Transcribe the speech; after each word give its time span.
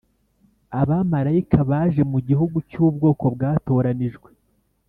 Abamarayika 0.81 1.57
baje 1.69 2.01
mu 2.11 2.19
gihugu 2.27 2.57
cy’ubwoko 2.69 3.23
bwatoranijwe 3.35 4.29